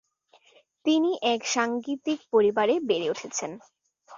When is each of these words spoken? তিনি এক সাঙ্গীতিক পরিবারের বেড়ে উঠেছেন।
তিনি 0.85 1.11
এক 1.33 1.41
সাঙ্গীতিক 1.53 2.19
পরিবারের 2.33 2.79
বেড়ে 2.89 3.07
উঠেছেন। 3.09 3.51